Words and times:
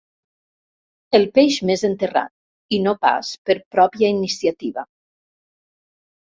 El 1.17 1.27
peix 1.35 1.57
més 1.69 1.83
enterrat, 1.89 2.33
i 2.77 2.79
no 2.87 2.95
pas 3.05 3.31
per 3.51 3.57
pròpia 3.77 4.11
iniciativa. 4.15 4.87